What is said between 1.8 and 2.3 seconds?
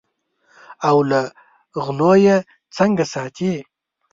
غلو